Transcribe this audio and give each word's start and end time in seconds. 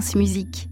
France 0.00 0.14
Musique. 0.14 0.68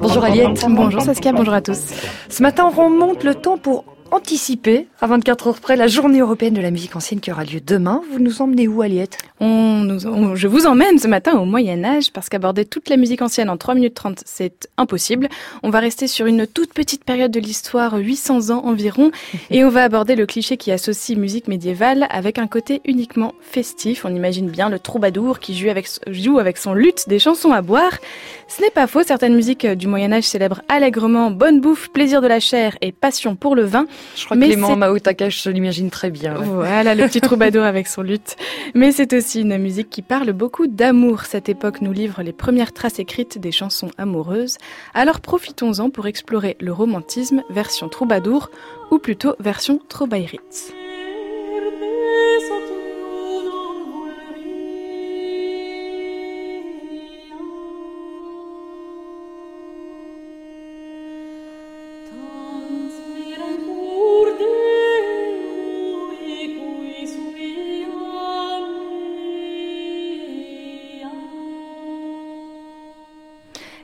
Bonjour 0.00 0.24
Aliette. 0.24 0.66
Bonjour 0.68 1.00
Saskia, 1.00 1.32
bonjour 1.32 1.54
à 1.54 1.60
tous. 1.60 1.80
Ce 2.28 2.42
matin, 2.42 2.64
on 2.66 2.70
remonte 2.70 3.22
le 3.22 3.36
temps 3.36 3.56
pour 3.56 3.84
anticiper, 4.12 4.86
à 5.00 5.06
24 5.06 5.46
heures 5.46 5.60
près, 5.60 5.74
la 5.74 5.86
journée 5.86 6.20
européenne 6.20 6.52
de 6.52 6.60
la 6.60 6.70
musique 6.70 6.94
ancienne 6.94 7.20
qui 7.20 7.32
aura 7.32 7.44
lieu 7.44 7.60
demain. 7.60 8.02
Vous 8.12 8.18
nous 8.18 8.42
emmenez 8.42 8.68
où, 8.68 8.82
Aliette? 8.82 9.18
On 9.40 9.80
nous, 9.80 10.36
Je 10.36 10.46
vous 10.46 10.66
emmène 10.66 10.98
ce 10.98 11.08
matin 11.08 11.38
au 11.38 11.46
Moyen-Âge 11.46 12.12
parce 12.12 12.28
qu'aborder 12.28 12.66
toute 12.66 12.90
la 12.90 12.98
musique 12.98 13.22
ancienne 13.22 13.48
en 13.48 13.56
3 13.56 13.74
minutes 13.74 13.94
30, 13.94 14.22
c'est 14.26 14.68
impossible. 14.76 15.28
On 15.62 15.70
va 15.70 15.80
rester 15.80 16.06
sur 16.06 16.26
une 16.26 16.46
toute 16.46 16.74
petite 16.74 17.04
période 17.04 17.30
de 17.30 17.40
l'histoire, 17.40 17.96
800 17.96 18.50
ans 18.50 18.66
environ, 18.66 19.10
et 19.50 19.64
on 19.64 19.70
va 19.70 19.82
aborder 19.82 20.14
le 20.14 20.26
cliché 20.26 20.58
qui 20.58 20.70
associe 20.72 21.18
musique 21.18 21.48
médiévale 21.48 22.06
avec 22.10 22.38
un 22.38 22.46
côté 22.46 22.82
uniquement 22.84 23.32
festif. 23.40 24.04
On 24.04 24.14
imagine 24.14 24.50
bien 24.50 24.68
le 24.68 24.78
troubadour 24.78 25.38
qui 25.38 25.56
joue 25.56 25.70
avec, 25.70 25.88
joue 26.08 26.38
avec 26.38 26.58
son 26.58 26.74
luth 26.74 27.08
des 27.08 27.18
chansons 27.18 27.52
à 27.52 27.62
boire. 27.62 27.98
Ce 28.46 28.60
n'est 28.60 28.70
pas 28.70 28.86
faux, 28.86 29.02
certaines 29.02 29.34
musiques 29.34 29.66
du 29.66 29.86
Moyen-Âge 29.86 30.24
célèbrent 30.24 30.60
allègrement 30.68 31.30
bonne 31.30 31.60
bouffe, 31.60 31.88
plaisir 31.88 32.20
de 32.20 32.26
la 32.26 32.40
chair 32.40 32.76
et 32.82 32.92
passion 32.92 33.36
pour 33.36 33.56
le 33.56 33.64
vin. 33.64 33.86
Je 34.16 34.24
crois 34.24 34.36
que 34.36 34.42
Clément 34.42 34.76
Mao 34.76 34.98
Takash, 34.98 35.44
je 35.44 35.50
l'imagine 35.50 35.90
très 35.90 36.10
bien. 36.10 36.34
Voilà, 36.34 36.94
le 36.94 37.06
petit 37.06 37.20
troubadour 37.20 37.64
avec 37.64 37.86
son 37.88 38.02
luth. 38.02 38.36
Mais 38.74 38.92
c'est 38.92 39.12
aussi 39.12 39.40
une 39.40 39.56
musique 39.58 39.90
qui 39.90 40.02
parle 40.02 40.32
beaucoup 40.32 40.66
d'amour. 40.66 41.22
Cette 41.24 41.48
époque 41.48 41.80
nous 41.80 41.92
livre 41.92 42.22
les 42.22 42.32
premières 42.32 42.72
traces 42.72 42.98
écrites 42.98 43.38
des 43.38 43.52
chansons 43.52 43.90
amoureuses. 43.98 44.58
Alors 44.94 45.20
profitons-en 45.20 45.90
pour 45.90 46.06
explorer 46.06 46.56
le 46.60 46.72
romantisme 46.72 47.42
version 47.50 47.88
troubadour 47.88 48.50
ou 48.90 48.98
plutôt 48.98 49.34
version 49.40 49.80
troubaïrite. 49.88 50.74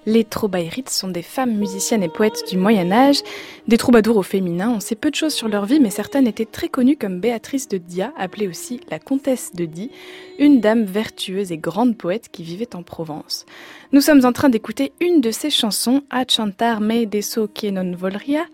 Les 0.09 0.25
troubaïrites 0.25 0.89
sont 0.89 1.09
des 1.09 1.21
femmes 1.21 1.55
musiciennes 1.59 2.03
et 2.03 2.09
poètes 2.09 2.49
du 2.49 2.57
Moyen 2.57 2.93
Âge, 2.93 3.21
des 3.67 3.77
troubadours 3.77 4.17
au 4.17 4.23
féminin. 4.23 4.73
On 4.75 4.81
sait 4.81 4.95
peu 4.95 5.11
de 5.11 5.15
choses 5.15 5.35
sur 5.35 5.49
leur 5.49 5.67
vie, 5.67 5.81
mais 5.81 5.91
certaines 5.91 6.27
étaient 6.27 6.47
très 6.47 6.71
connues 6.71 6.97
comme 6.97 7.21
Béatrice 7.21 7.69
de 7.69 7.77
Dia, 7.77 8.15
appelée 8.17 8.49
aussi 8.49 8.81
la 8.91 8.99
comtesse 8.99 9.53
de 9.55 9.67
Die, 9.67 9.91
une 10.39 10.61
dame 10.61 10.85
vertueuse 10.85 11.53
et 11.53 11.59
grande 11.59 11.95
poète 11.95 12.31
qui 12.33 12.43
vivait 12.43 12.75
en 12.75 12.83
Provence. 12.83 13.45
Nous 13.91 14.03
sommes 14.03 14.27
en 14.27 14.33
train 14.33 14.51
d'écouter 14.51 14.93
une 15.01 15.23
de 15.23 15.31
ses 15.31 15.49
chansons, 15.49 16.03
A 16.11 16.25
chantar 16.29 16.83
me 16.83 17.07
deso 17.07 17.49
que 17.49 17.71
non 17.71 17.97
volria. 17.97 18.45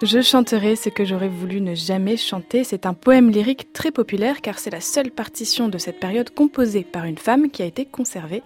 Je 0.00 0.22
chanterai 0.22 0.76
ce 0.76 0.88
que 0.88 1.04
j'aurais 1.04 1.28
voulu 1.28 1.60
ne 1.60 1.74
jamais 1.74 2.16
chanter. 2.16 2.64
C'est 2.64 2.86
un 2.86 2.94
poème 2.94 3.30
lyrique 3.30 3.74
très 3.74 3.90
populaire 3.90 4.40
car 4.40 4.58
c'est 4.58 4.70
la 4.70 4.80
seule 4.80 5.10
partition 5.10 5.68
de 5.68 5.76
cette 5.76 6.00
période 6.00 6.30
composée 6.30 6.84
par 6.84 7.04
une 7.04 7.18
femme 7.18 7.50
qui 7.50 7.62
a 7.62 7.66
été 7.66 7.84
conservée. 7.84 8.42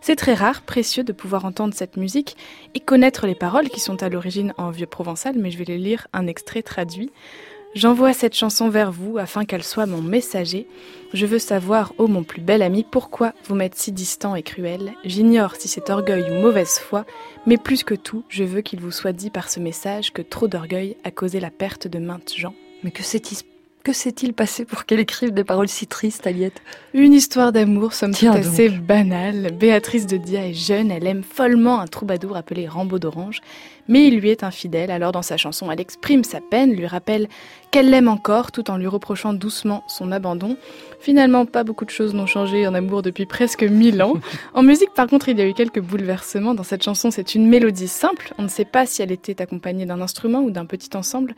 C'est 0.00 0.16
très 0.16 0.34
rare, 0.34 0.62
précieux 0.62 1.04
de 1.04 1.12
pouvoir 1.12 1.44
entendre 1.44 1.74
cette 1.74 1.96
musique 1.96 2.36
et 2.74 2.80
connaître 2.80 3.28
les 3.28 3.36
paroles 3.36 3.68
qui 3.68 3.78
sont 3.78 4.02
à 4.02 4.08
l'origine 4.08 4.52
en 4.58 4.72
vieux 4.72 4.86
provençal, 4.86 5.36
mais 5.38 5.52
je 5.52 5.58
vais 5.58 5.64
les 5.64 5.78
lire 5.78 6.08
un 6.12 6.26
extrait 6.26 6.62
traduit. 6.62 7.12
J'envoie 7.74 8.12
cette 8.12 8.36
chanson 8.36 8.68
vers 8.68 8.92
vous 8.92 9.18
afin 9.18 9.44
qu'elle 9.44 9.64
soit 9.64 9.86
mon 9.86 10.00
messager. 10.00 10.68
Je 11.12 11.26
veux 11.26 11.40
savoir, 11.40 11.92
ô 11.98 12.06
mon 12.06 12.22
plus 12.22 12.40
bel 12.40 12.62
ami, 12.62 12.86
pourquoi 12.88 13.32
vous 13.46 13.56
m'êtes 13.56 13.74
si 13.74 13.90
distant 13.90 14.36
et 14.36 14.44
cruel. 14.44 14.92
J'ignore 15.04 15.56
si 15.56 15.66
c'est 15.66 15.90
orgueil 15.90 16.24
ou 16.30 16.40
mauvaise 16.40 16.78
foi, 16.78 17.04
mais 17.46 17.56
plus 17.56 17.82
que 17.82 17.94
tout, 17.94 18.22
je 18.28 18.44
veux 18.44 18.60
qu'il 18.60 18.78
vous 18.78 18.92
soit 18.92 19.12
dit 19.12 19.30
par 19.30 19.50
ce 19.50 19.58
message 19.58 20.12
que 20.12 20.22
trop 20.22 20.46
d'orgueil 20.46 20.96
a 21.02 21.10
causé 21.10 21.40
la 21.40 21.50
perte 21.50 21.88
de 21.88 21.98
maintes 21.98 22.34
gens. 22.36 22.54
Mais 22.84 22.92
que 22.92 23.02
c'est 23.02 23.32
que 23.84 23.92
s'est-il 23.92 24.32
passé 24.32 24.64
pour 24.64 24.86
qu'elle 24.86 24.98
écrive 24.98 25.32
des 25.32 25.44
paroles 25.44 25.68
si 25.68 25.86
tristes, 25.86 26.26
Aliette? 26.26 26.62
Une 26.94 27.12
histoire 27.12 27.52
d'amour, 27.52 27.92
somme 27.92 28.14
toute 28.14 28.28
assez 28.28 28.70
banale. 28.70 29.52
Béatrice 29.52 30.06
de 30.06 30.16
Dia 30.16 30.48
est 30.48 30.54
jeune, 30.54 30.90
elle 30.90 31.06
aime 31.06 31.22
follement 31.22 31.80
un 31.80 31.86
troubadour 31.86 32.34
appelé 32.34 32.66
Rambaud 32.66 32.98
d'Orange, 32.98 33.42
mais 33.86 34.08
il 34.08 34.20
lui 34.20 34.30
est 34.30 34.42
infidèle, 34.42 34.90
alors 34.90 35.12
dans 35.12 35.20
sa 35.20 35.36
chanson, 35.36 35.70
elle 35.70 35.80
exprime 35.80 36.24
sa 36.24 36.40
peine, 36.40 36.72
lui 36.72 36.86
rappelle 36.86 37.28
qu'elle 37.70 37.90
l'aime 37.90 38.08
encore, 38.08 38.52
tout 38.52 38.70
en 38.70 38.78
lui 38.78 38.86
reprochant 38.86 39.34
doucement 39.34 39.84
son 39.86 40.12
abandon. 40.12 40.56
Finalement, 41.00 41.44
pas 41.44 41.62
beaucoup 41.62 41.84
de 41.84 41.90
choses 41.90 42.14
n'ont 42.14 42.24
changé 42.24 42.66
en 42.66 42.72
amour 42.72 43.02
depuis 43.02 43.26
presque 43.26 43.64
mille 43.64 44.02
ans. 44.02 44.14
En 44.54 44.62
musique, 44.62 44.94
par 44.94 45.08
contre, 45.08 45.28
il 45.28 45.38
y 45.38 45.42
a 45.42 45.46
eu 45.46 45.52
quelques 45.52 45.80
bouleversements. 45.80 46.54
Dans 46.54 46.62
cette 46.62 46.84
chanson, 46.84 47.10
c'est 47.10 47.34
une 47.34 47.48
mélodie 47.48 47.88
simple, 47.88 48.32
on 48.38 48.42
ne 48.42 48.48
sait 48.48 48.64
pas 48.64 48.86
si 48.86 49.02
elle 49.02 49.10
était 49.10 49.42
accompagnée 49.42 49.84
d'un 49.84 50.00
instrument 50.00 50.40
ou 50.40 50.50
d'un 50.50 50.64
petit 50.64 50.96
ensemble. 50.96 51.34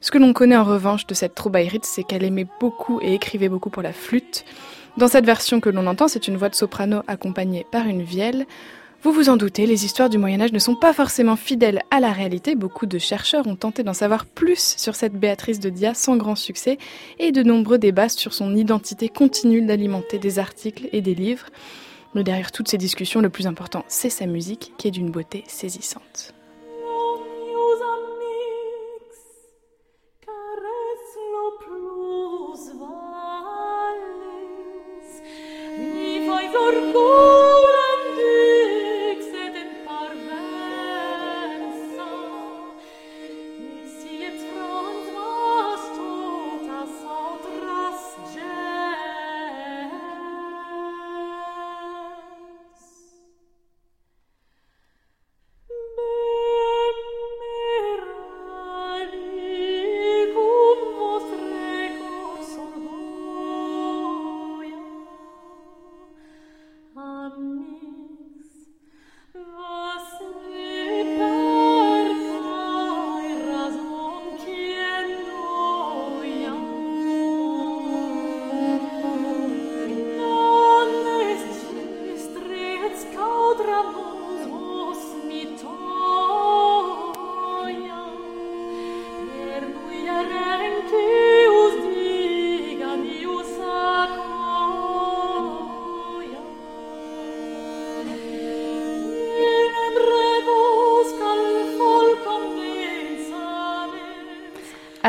Ce 0.00 0.12
que 0.12 0.18
l'on 0.18 0.32
connaît 0.32 0.56
en 0.56 0.64
revanche 0.64 1.06
de 1.06 1.14
cette 1.14 1.34
troubaïrite, 1.34 1.84
c'est 1.88 2.04
qu'elle 2.04 2.24
aimait 2.24 2.46
beaucoup 2.60 3.00
et 3.00 3.14
écrivait 3.14 3.48
beaucoup 3.48 3.70
pour 3.70 3.82
la 3.82 3.92
flûte. 3.92 4.44
Dans 4.96 5.08
cette 5.08 5.26
version 5.26 5.60
que 5.60 5.70
l'on 5.70 5.86
entend, 5.86 6.08
c'est 6.08 6.28
une 6.28 6.36
voix 6.36 6.48
de 6.48 6.54
soprano 6.54 7.02
accompagnée 7.06 7.66
par 7.70 7.86
une 7.86 8.02
vielle. 8.02 8.46
Vous 9.04 9.12
vous 9.12 9.28
en 9.28 9.36
doutez, 9.36 9.64
les 9.64 9.84
histoires 9.84 10.10
du 10.10 10.18
Moyen 10.18 10.40
Âge 10.40 10.52
ne 10.52 10.58
sont 10.58 10.74
pas 10.74 10.92
forcément 10.92 11.36
fidèles 11.36 11.82
à 11.92 12.00
la 12.00 12.10
réalité. 12.10 12.56
Beaucoup 12.56 12.86
de 12.86 12.98
chercheurs 12.98 13.46
ont 13.46 13.54
tenté 13.54 13.84
d'en 13.84 13.92
savoir 13.94 14.26
plus 14.26 14.74
sur 14.76 14.96
cette 14.96 15.14
Béatrice 15.14 15.60
de 15.60 15.70
Dia 15.70 15.94
sans 15.94 16.16
grand 16.16 16.34
succès, 16.34 16.78
et 17.20 17.30
de 17.30 17.44
nombreux 17.44 17.78
débats 17.78 18.08
sur 18.08 18.34
son 18.34 18.56
identité 18.56 19.08
continuent 19.08 19.66
d'alimenter 19.66 20.18
des 20.18 20.40
articles 20.40 20.88
et 20.92 21.00
des 21.00 21.14
livres. 21.14 21.46
Mais 22.16 22.24
derrière 22.24 22.50
toutes 22.50 22.68
ces 22.68 22.78
discussions, 22.78 23.20
le 23.20 23.30
plus 23.30 23.46
important, 23.46 23.84
c'est 23.86 24.10
sa 24.10 24.26
musique, 24.26 24.72
qui 24.78 24.88
est 24.88 24.92
d'une 24.92 25.10
beauté 25.10 25.44
saisissante. 25.46 26.34
mis. 36.52 37.47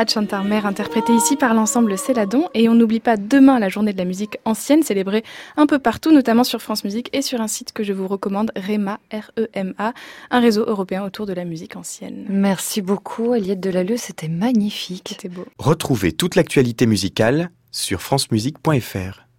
Chantarmer, 0.08 0.64
interprété 0.64 1.12
ici 1.12 1.36
par 1.36 1.52
l'ensemble 1.52 1.98
Céladon. 1.98 2.48
Et 2.54 2.68
on 2.68 2.74
n'oublie 2.74 3.00
pas 3.00 3.16
demain 3.16 3.58
la 3.58 3.68
journée 3.68 3.92
de 3.92 3.98
la 3.98 4.04
musique 4.04 4.38
ancienne, 4.44 4.82
célébrée 4.82 5.24
un 5.56 5.66
peu 5.66 5.78
partout, 5.78 6.12
notamment 6.12 6.44
sur 6.44 6.62
France 6.62 6.84
Musique 6.84 7.10
et 7.12 7.22
sur 7.22 7.40
un 7.40 7.48
site 7.48 7.72
que 7.72 7.84
je 7.84 7.92
vous 7.92 8.08
recommande, 8.08 8.52
REMA, 8.56 9.00
R-E-M-A, 9.12 9.92
un 10.30 10.40
réseau 10.40 10.64
européen 10.64 11.04
autour 11.04 11.26
de 11.26 11.32
la 11.32 11.44
musique 11.44 11.76
ancienne. 11.76 12.26
Merci 12.28 12.80
beaucoup, 12.80 13.34
Eliette 13.34 13.60
Delalleux, 13.60 13.96
c'était 13.96 14.28
magnifique. 14.28 15.08
C'était 15.10 15.28
beau. 15.28 15.46
Retrouvez 15.58 16.12
toute 16.12 16.36
l'actualité 16.36 16.86
musicale 16.86 17.50
sur 17.70 18.00
francemusique.fr. 18.00 19.26